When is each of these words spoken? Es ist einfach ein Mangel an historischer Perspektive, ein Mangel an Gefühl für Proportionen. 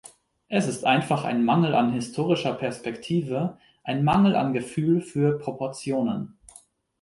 Es 0.47 0.65
ist 0.67 0.83
einfach 0.83 1.25
ein 1.25 1.45
Mangel 1.45 1.75
an 1.75 1.93
historischer 1.93 2.55
Perspektive, 2.55 3.59
ein 3.83 4.03
Mangel 4.03 4.33
an 4.35 4.51
Gefühl 4.51 4.99
für 5.01 5.37
Proportionen. 5.37 6.39